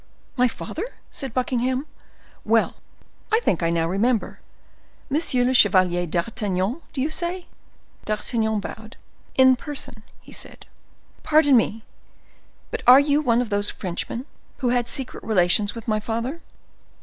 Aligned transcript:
"My 0.35 0.47
father?" 0.47 0.95
said 1.11 1.31
Buckingham. 1.31 1.85
"Well, 2.43 2.77
I 3.31 3.39
think 3.41 3.61
I 3.61 3.69
now 3.69 3.87
remember. 3.87 4.39
Monsieur 5.11 5.43
le 5.43 5.53
Chevalier 5.53 6.07
d'Artagnan, 6.07 6.81
do 6.91 7.01
you 7.01 7.11
say?" 7.11 7.45
D'Artagnan 8.05 8.59
bowed. 8.59 8.97
"In 9.37 9.55
person," 9.55 10.01
said 10.31 10.65
he. 10.67 10.73
"Pardon 11.21 11.55
me, 11.55 11.83
but 12.71 12.81
are 12.87 12.99
you 12.99 13.21
one 13.21 13.41
of 13.41 13.49
those 13.51 13.69
Frenchmen 13.69 14.25
who 14.57 14.69
had 14.69 14.89
secret 14.89 15.23
relations 15.23 15.75
with 15.75 15.87
my 15.87 15.99
father?" 15.99 16.41